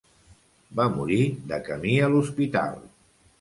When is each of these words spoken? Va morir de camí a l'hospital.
Va 0.79 0.87
morir 0.93 1.19
de 1.51 1.59
camí 1.67 1.93
a 2.07 2.09
l'hospital. 2.15 2.81